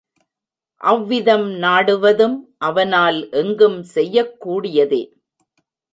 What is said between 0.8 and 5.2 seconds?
அவ்விதம் நாடுவதும் அவனால் எங்கும் செய்யக் கூடியதே.